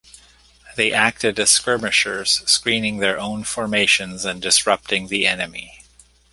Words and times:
They 0.77 0.91
acted 0.91 1.39
as 1.39 1.51
skirmishers, 1.51 2.41
screening 2.51 2.97
their 2.97 3.19
own 3.19 3.43
formations 3.43 4.25
and 4.25 4.41
disrupting 4.41 5.09
the 5.09 5.27
enemy. 5.27 5.83